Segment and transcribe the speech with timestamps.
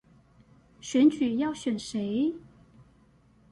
[0.81, 2.33] 選舉要選誰